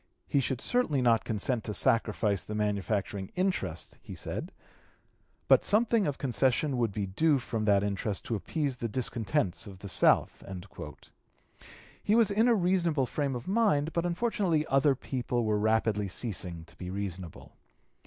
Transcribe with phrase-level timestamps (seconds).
[0.27, 4.51] "He should certainly not consent to sacrifice the manufacturing interest," he said,
[5.47, 9.77] "but something of concession would be due from that interest to appease the discontents of
[9.77, 10.43] the South."
[12.01, 16.65] He was in a reasonable frame of mind; but unfortunately other people were rapidly ceasing
[16.65, 17.55] to be reasonable.